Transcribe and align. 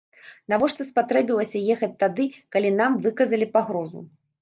Навошта 0.53 0.87
спатрэбілася 0.91 1.63
ехаць 1.75 1.91
тады, 2.07 2.29
калі 2.57 2.75
нам 2.81 3.01
выказалі 3.07 3.53
пагрозу? 3.57 4.09